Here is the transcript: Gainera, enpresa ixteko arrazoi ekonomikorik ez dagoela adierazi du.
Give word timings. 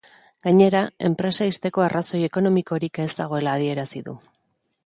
Gainera, 0.45 0.79
enpresa 1.09 1.47
ixteko 1.51 1.85
arrazoi 1.87 2.23
ekonomikorik 2.31 3.01
ez 3.07 3.09
dagoela 3.23 3.55
adierazi 3.61 4.07
du. 4.09 4.19